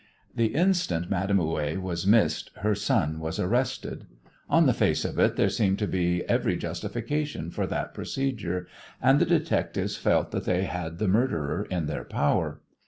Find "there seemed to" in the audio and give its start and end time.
5.35-5.85